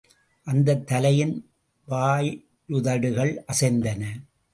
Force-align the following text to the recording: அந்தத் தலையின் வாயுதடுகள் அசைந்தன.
அந்தத் 0.47 0.87
தலையின் 0.87 1.35
வாயுதடுகள் 1.87 3.33
அசைந்தன. 3.45 4.01